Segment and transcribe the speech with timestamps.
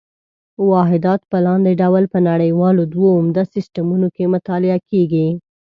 [0.69, 5.27] واحدات په لاندې ډول په نړیوالو دوو عمده سیسټمونو کې مطالعه کېږي.